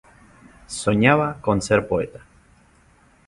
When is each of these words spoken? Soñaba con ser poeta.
Soñaba 0.79 1.37
con 1.43 1.57
ser 1.67 1.87
poeta. 1.87 2.21